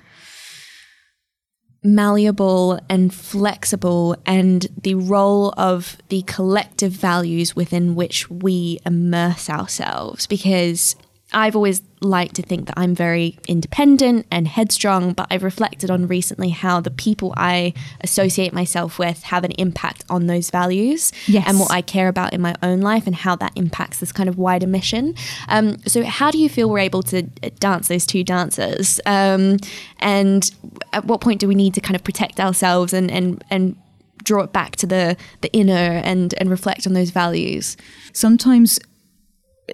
[1.83, 10.25] malleable and flexible and the role of the collective values within which we immerse ourselves.
[10.25, 10.95] Because
[11.33, 16.07] I've always liked to think that I'm very independent and headstrong, but I've reflected on
[16.07, 21.45] recently how the people I associate myself with have an impact on those values Yes.
[21.47, 24.27] and what I care about in my own life and how that impacts this kind
[24.29, 25.15] of wider mission.
[25.47, 28.99] Um, so, how do you feel we're able to uh, dance those two dances?
[29.05, 29.57] Um,
[29.99, 30.51] and
[30.91, 33.75] at what point do we need to kind of protect ourselves and and and
[34.23, 37.77] draw it back to the the inner and and reflect on those values?
[38.13, 38.79] sometimes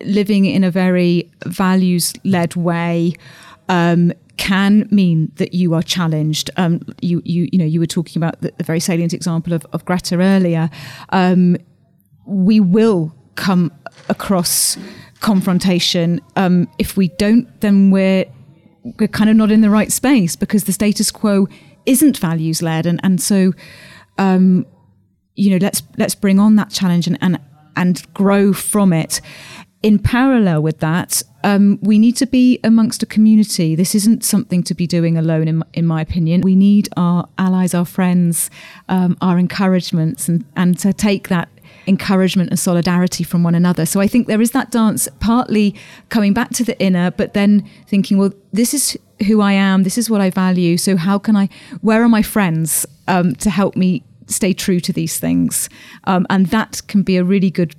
[0.02, 3.14] living in a very values led way
[3.68, 6.50] um, can mean that you are challenged.
[6.58, 9.66] Um, you, you, you know, you were talking about the, the very salient example of,
[9.74, 10.70] of Greta earlier.
[11.10, 11.58] Um,
[12.26, 13.72] we will come
[14.08, 14.78] across
[15.20, 16.22] confrontation.
[16.36, 18.26] Um, if we don't, then we're
[18.98, 21.48] we're kind of not in the right space because the status quo
[21.86, 23.54] isn't values led, and and so
[24.18, 24.66] um,
[25.36, 27.40] you know let's let's bring on that challenge and and
[27.76, 29.22] and grow from it.
[29.82, 33.76] In parallel with that, um, we need to be amongst a community.
[33.76, 36.42] This isn't something to be doing alone, in, my- in my opinion.
[36.42, 38.50] We need our allies, our friends,
[38.90, 41.48] um, our encouragements, and, and to take that
[41.88, 43.86] encouragement and solidarity from one another.
[43.86, 45.76] So I think there is that dance, partly
[46.10, 49.98] coming back to the inner, but then thinking, well, this is who I am, this
[49.98, 50.78] is what I value.
[50.78, 51.48] So how can I,
[51.80, 55.70] where are my friends um, to help me stay true to these things?
[56.04, 57.74] Um, and that can be a really good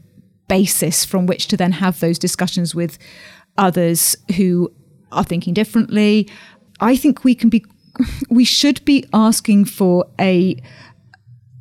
[0.51, 2.99] basis from which to then have those discussions with
[3.57, 4.71] others who
[5.13, 6.29] are thinking differently.
[6.81, 7.65] I think we can be,
[8.31, 10.57] we should be asking for a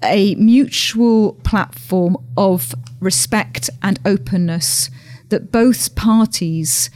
[0.02, 4.90] a mutual platform of respect and openness
[5.28, 6.90] that both parties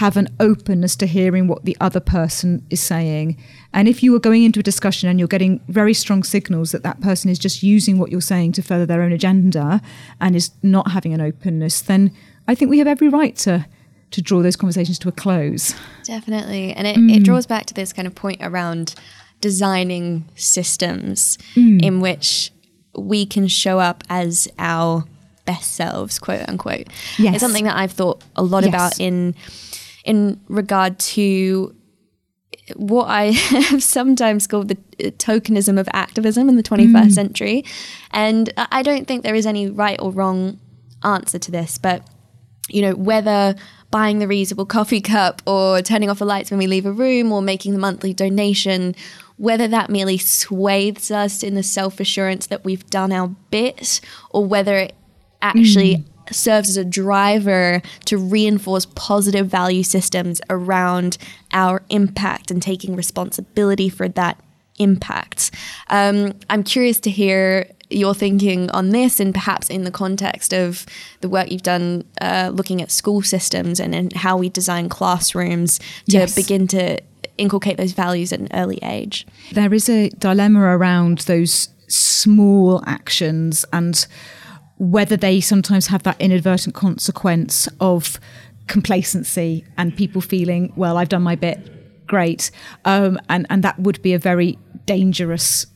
[0.00, 3.36] have an openness to hearing what the other person is saying.
[3.74, 6.82] And if you are going into a discussion and you're getting very strong signals that
[6.84, 9.82] that person is just using what you're saying to further their own agenda
[10.18, 12.16] and is not having an openness, then
[12.48, 13.66] I think we have every right to
[14.12, 15.74] to draw those conversations to a close.
[16.04, 16.72] Definitely.
[16.72, 17.22] And it, it mm.
[17.22, 18.94] draws back to this kind of point around
[19.42, 21.80] designing systems mm.
[21.80, 22.52] in which
[22.96, 25.04] we can show up as our
[25.44, 26.88] best selves, quote unquote.
[27.18, 27.34] Yes.
[27.34, 28.70] It's something that I've thought a lot Yes.
[28.70, 29.34] about in
[30.04, 31.74] in regard to
[32.76, 37.64] what I have sometimes called the uh, tokenism of activism in the 21st century.
[38.10, 40.58] And I don't think there is any right or wrong
[41.02, 42.06] answer to this, but
[42.68, 43.56] you know, whether
[43.90, 47.32] buying the reusable coffee cup or turning off the lights when we leave a room
[47.32, 48.94] or making the monthly donation,
[49.36, 54.44] whether that merely swathes us in the self assurance that we've done our bit or
[54.44, 54.94] whether it
[55.42, 61.18] actually serves as a driver to reinforce positive value systems around
[61.52, 64.40] our impact and taking responsibility for that
[64.78, 65.50] impact.
[65.88, 70.86] Um, I'm curious to hear your thinking on this and perhaps in the context of
[71.20, 75.78] the work you've done uh, looking at school systems and, and how we design classrooms
[75.78, 76.34] to Yes.
[76.36, 76.98] begin to
[77.36, 79.26] inculcate those values at an early age.
[79.52, 84.06] there is a dilemma around those small actions and
[84.80, 88.18] whether they sometimes have that inadvertent consequence of
[88.66, 92.50] complacency and people feeling, well, I've done my bit, great.
[92.86, 95.66] Um, and, and that would be a very dangerous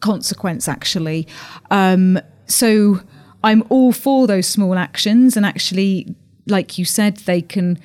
[0.00, 1.28] consequence, actually.
[1.70, 3.00] Um, so
[3.44, 5.36] I'm all for those small actions.
[5.36, 6.16] And actually,
[6.46, 7.78] like you said, they can.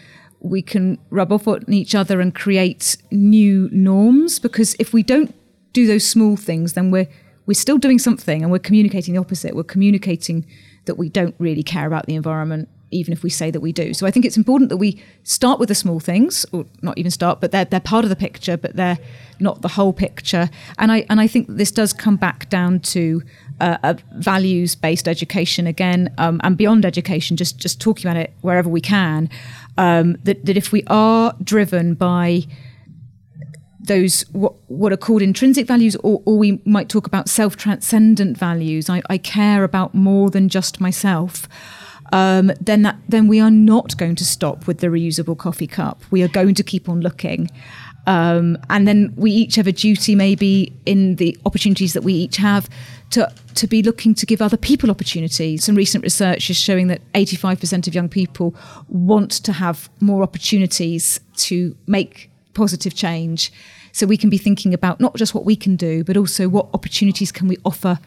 [0.43, 5.35] We can rub off on each other and create new norms because if we don't
[5.71, 7.07] do those small things, then we're
[7.45, 9.55] we're still doing something and we're communicating the opposite.
[9.55, 10.45] We're communicating
[10.85, 13.93] that we don't really care about the environment, even if we say that we do.
[13.93, 17.11] So I think it's important that we start with the small things, or not even
[17.11, 18.97] start, but they're they're part of the picture, but they're
[19.39, 20.49] not the whole picture.
[20.77, 23.21] And I and I think this does come back down to
[23.59, 28.33] uh, a values based education again, um, and beyond education, just just talking about it
[28.41, 29.29] wherever we can.
[29.77, 32.43] Um, that that if we are driven by
[33.83, 38.37] those what, what are called intrinsic values, or, or we might talk about self transcendent
[38.37, 38.89] values.
[38.89, 41.47] I, I, care about more than just myself.
[42.13, 46.03] Um, then that then we are not going to stop with the reusable coffee cup.
[46.11, 47.49] We are going to keep on looking.
[48.07, 52.37] Um, and then we each have a duty, maybe in the opportunities that we each
[52.37, 52.67] have,
[53.11, 55.63] to to be looking to give other people opportunities.
[55.63, 58.55] Some recent research is showing that 85% of young people
[58.87, 63.51] want to have more opportunities to make positive change.
[63.91, 66.67] So we can be thinking about not just what we can do, but also what
[66.73, 67.99] opportunities can we offer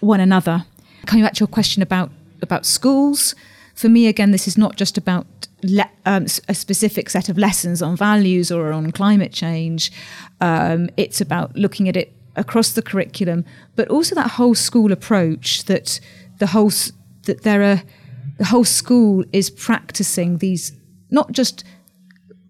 [0.00, 0.64] one another.
[1.06, 2.10] Coming back to your question about
[2.40, 3.34] about schools,
[3.74, 5.26] for me again, this is not just about
[5.62, 9.92] le- um, a specific set of lessons on values or on climate change.
[10.40, 13.44] Um, it's about looking at it across the curriculum,
[13.76, 16.00] but also that whole school approach that
[16.38, 16.72] the whole
[17.24, 17.82] that there are
[18.38, 20.72] the whole school is practicing these
[21.10, 21.64] not just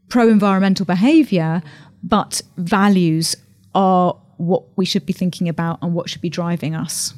[0.08, 1.62] pro environmental behaviour,
[2.02, 3.36] but values
[3.74, 7.14] are what we should be thinking about and what should be driving us.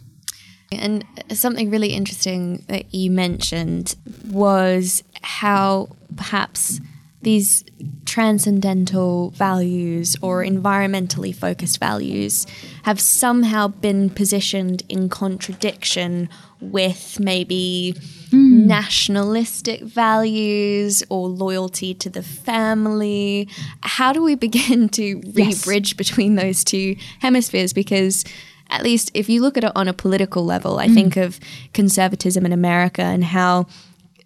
[0.73, 3.97] And something really interesting that you mentioned
[4.31, 6.81] was how perhaps
[7.23, 7.65] these
[8.07, 12.47] transcendental values or environmentally focused values
[12.85, 16.29] have somehow been positioned in contradiction
[16.61, 17.95] with maybe
[18.31, 18.67] mm.
[18.67, 23.49] nationalistic values or loyalty to the family.
[23.83, 25.65] How do we begin to yes.
[25.65, 27.73] rebridge between those two hemispheres?
[27.73, 28.25] Because
[28.71, 30.95] at least if you look at it on a political level, I mm.
[30.95, 31.41] think of
[31.75, 33.67] conservatism in America and how,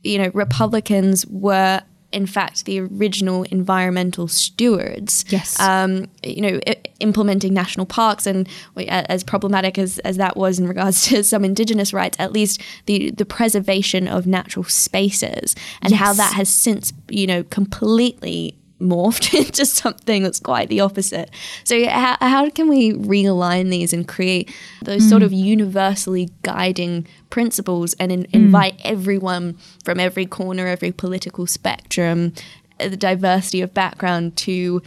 [0.02, 1.82] you know, Republicans were
[2.12, 5.24] in fact, the original environmental stewards.
[5.28, 5.59] Yes.
[5.59, 8.48] Um, you know, I- implementing national parks and
[8.88, 13.11] as problematic as, as that was in regards to some indigenous rights, at least the,
[13.11, 16.00] the preservation of natural spaces and yes.
[16.00, 21.30] how that has since, you know, completely morphed into something that's quite the opposite.
[21.64, 25.09] So, how, how can we realign these and create those mm.
[25.09, 28.35] sort of universally guiding principles and in, mm.
[28.35, 32.32] invite everyone from every corner, every political spectrum,
[32.80, 34.82] uh, the diversity of background to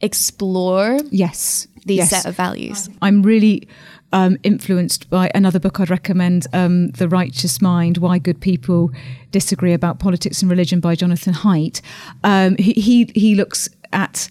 [0.00, 2.10] explore yes these yes.
[2.10, 3.66] set of values i'm really
[4.12, 8.90] um, influenced by another book I'd recommend, um, The Righteous Mind Why Good People
[9.30, 11.80] Disagree About Politics and Religion by Jonathan Haidt.
[12.24, 14.28] Um, he, he, he, looks at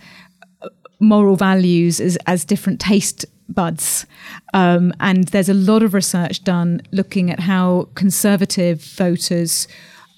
[1.00, 4.06] moral values as, as different taste buds.
[4.54, 9.68] Um, and there's a lot of research done looking at how conservative voters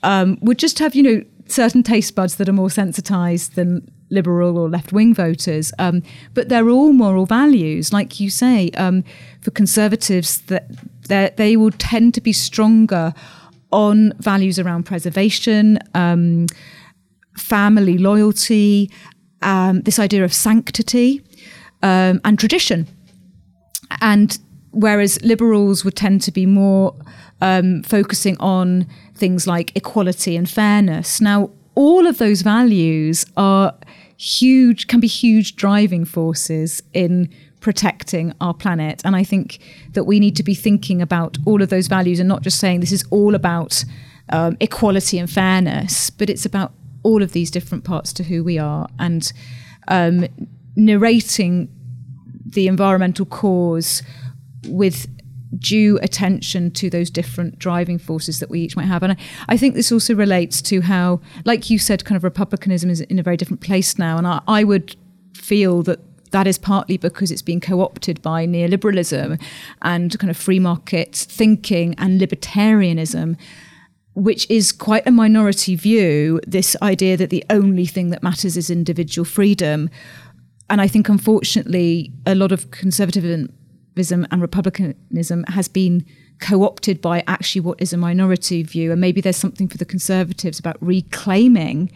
[0.04, 4.58] um, would just have, you know, certain taste buds that are more sensitized than liberal
[4.58, 5.72] or left wing voters.
[5.80, 6.02] Um,
[6.34, 8.72] but they're all moral values, like you say.
[8.72, 9.04] Um,
[9.42, 10.42] for conservatives,
[11.10, 13.14] that they will tend to be stronger
[13.72, 16.48] on values around preservation, um,
[17.38, 18.92] family loyalty,
[19.42, 21.22] um, this idea of sanctity,
[21.84, 22.88] um, and tradition.
[24.02, 24.38] And
[24.72, 26.96] whereas liberals would tend to be more
[27.42, 31.22] um, focusing on things like equality and fairness.
[31.22, 33.74] Now, all of those values are
[34.20, 37.30] huge, can be huge driving forces in
[37.62, 39.02] protecting our planet.
[39.06, 39.60] And I think
[39.94, 42.82] that we need to be thinking about all of those values and not just saying
[42.82, 43.84] this is all about
[44.30, 48.58] um, equality and fairness, but it's about all of these different parts to who we
[48.58, 49.32] are and
[49.88, 50.28] um,
[50.76, 51.70] narrating
[52.46, 54.04] the environmental cause
[54.68, 55.08] with
[55.58, 59.02] due attention to those different driving forces that we each might have.
[59.04, 62.90] And I, I, think this also relates to how, like you said, kind of republicanism
[62.90, 64.18] is in a very different place now.
[64.18, 64.96] And I, I would
[65.34, 66.00] feel that
[66.32, 69.42] that is partly because it's being co opted by neoliberalism
[69.82, 73.38] and kind of free market thinking and libertarianism.
[74.16, 78.70] Which is quite a minority view, this idea that the only thing that matters is
[78.70, 79.90] individual freedom.
[80.70, 83.54] And I think, unfortunately, a lot of conservatism
[83.98, 86.06] and republicanism has been
[86.40, 90.58] co-opted by actually what is a minority view and maybe there's something for the conservatives
[90.58, 91.92] about reclaiming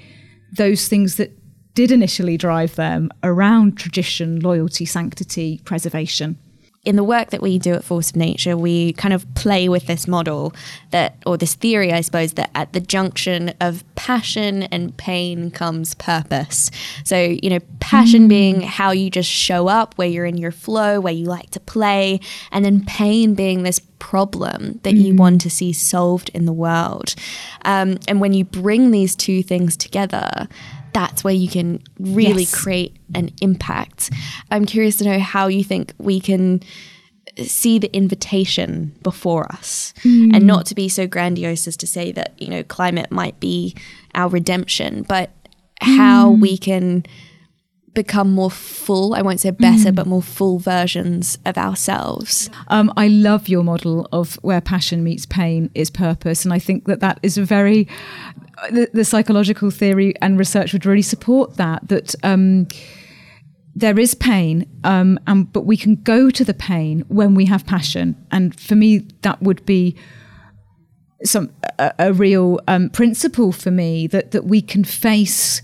[0.52, 1.32] those things that
[1.74, 6.38] did initially drive them around tradition loyalty sanctity preservation
[6.84, 9.88] in the work that we do at Force of Nature, we kind of play with
[9.88, 10.54] this model
[10.92, 15.94] that, or this theory, I suppose, that at the junction of passion and pain comes
[15.94, 16.72] purpose.
[17.06, 18.30] So, you know, passion mm.
[18.30, 21.60] being how you just show up, where you're in your flow, where you like to
[21.62, 22.20] play,
[22.52, 25.02] and then pain being this problem that mm.
[25.02, 27.16] you want to see solved in the world.
[27.64, 30.50] Um, and when you bring these two things together,
[30.94, 32.56] that's where you can really yes.
[32.56, 34.12] create an impact.
[34.52, 36.62] I'm curious to know how you think we can
[37.44, 40.36] see the invitation before us mm.
[40.36, 43.76] and not to be so grandiose as to say that, you know, climate might be
[44.14, 45.32] our redemption, but
[45.82, 46.42] how mm.
[46.42, 47.04] we can
[47.94, 49.14] become more full.
[49.14, 52.50] I won't say better, but more full versions of ourselves.
[52.68, 56.86] Um, I love your model of where passion meets pain is purpose, and I think
[56.86, 57.88] that that is a very
[58.72, 61.88] the, the psychological theory and research would really support that.
[61.88, 62.68] That um,
[63.76, 67.66] there is pain, um, and but we can go to the pain when we have
[67.66, 69.96] passion, and for me, that would be
[71.24, 75.62] some a, a real um, principle for me that that we can face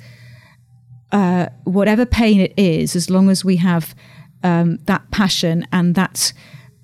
[1.12, 3.96] uh, whatever pain it is, as long as we have
[4.44, 6.34] um, that passion and that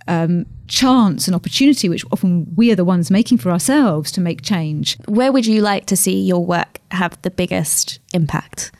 [0.08, 4.42] um, chance and opportunity, which often we are the ones making for ourselves to make
[4.42, 4.98] change.
[5.08, 8.72] Where would you like to see your work have the biggest impact?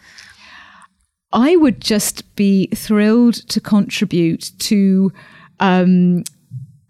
[1.32, 5.12] I would just be thrilled to contribute to
[5.60, 6.24] um,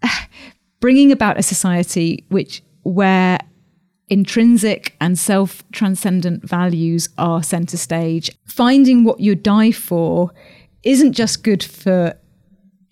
[0.80, 3.40] bringing about a society which where
[4.08, 8.30] intrinsic and self transcendent values are center stage.
[8.44, 10.30] Finding what you die for
[10.84, 12.14] isn't just good for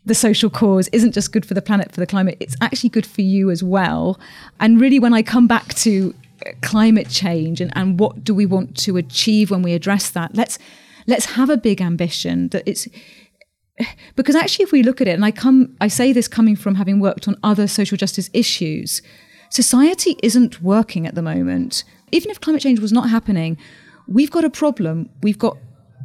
[0.07, 3.07] the social cause, isn't just good for the planet, for the climate, it's actually good
[3.07, 4.19] for you as well.
[4.61, 6.15] And really, when I come back to
[6.47, 10.35] uh, climate change and, and what do we want to achieve when we address that,
[10.35, 10.59] let's
[11.07, 12.89] let's have a big ambition that it's
[14.17, 16.77] because actually if we look at it and i come i say this coming from
[16.77, 19.03] having worked on other social justice issues
[19.55, 21.85] society isn't working at the moment.
[22.11, 23.57] Even if climate change was not happening,
[24.09, 25.09] we've got a problem.
[25.23, 25.57] We've got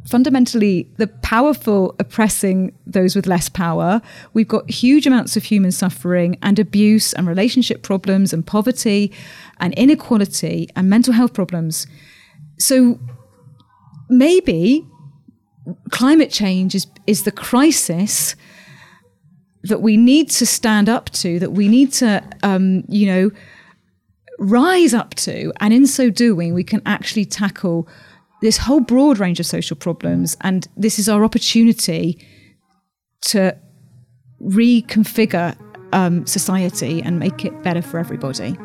[0.08, 4.00] fundamentally the powerful oppressing those with less power.
[4.32, 9.12] We've got huge amounts of human suffering and abuse and relationship problems and poverty
[9.58, 11.86] and inequality and mental health problems.
[12.58, 12.98] So
[14.08, 14.86] maybe
[15.90, 18.34] climate change is, is the crisis
[19.62, 23.30] that we need to stand up to, that we need to, um, you know,
[24.38, 25.52] rise up to.
[25.60, 27.86] And in so doing, we can actually tackle
[28.40, 30.36] this whole broad range of social problems.
[30.40, 32.24] And this is our opportunity
[33.22, 33.56] to
[34.42, 35.56] reconfigure
[35.92, 38.56] um, society and make it better for everybody.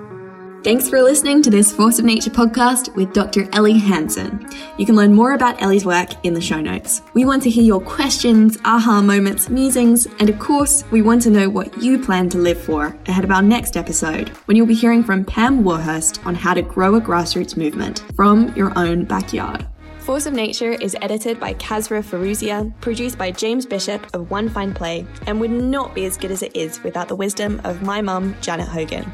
[0.65, 3.47] Thanks for listening to this Force of Nature podcast with Dr.
[3.53, 4.49] Ellie Hansen.
[4.79, 7.03] You can learn more about Ellie's work in the show notes.
[7.13, 11.29] We want to hear your questions, aha moments, musings, and of course, we want to
[11.29, 14.73] know what you plan to live for ahead of our next episode, when you'll be
[14.73, 19.67] hearing from Pam Warhurst on how to grow a grassroots movement from your own backyard.
[19.99, 24.73] Force of Nature is edited by Kazra Faruzia, produced by James Bishop of One Fine
[24.73, 28.01] Play, and would not be as good as it is without the wisdom of my
[28.01, 29.11] mum, Janet Hogan.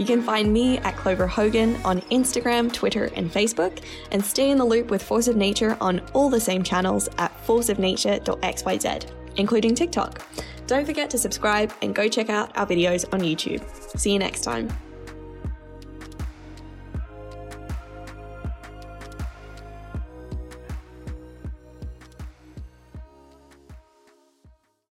[0.00, 3.82] You can find me at Clover Hogan on Instagram, Twitter, and Facebook,
[4.12, 7.30] and stay in the loop with Force of Nature on all the same channels at
[7.46, 10.22] forceofnature.xyz, including TikTok.
[10.66, 13.62] Don't forget to subscribe and go check out our videos on YouTube.
[13.98, 14.70] See you next time.